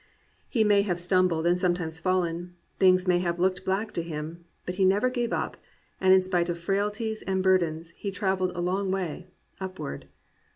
[0.49, 4.73] He may have stumbled and sometimes fallen, things may have looked black to him; but
[4.73, 5.57] he never gave up,
[5.99, 9.27] and in spite of frailties and burdens, he travelled a long way,—
[9.61, 10.05] ^upward.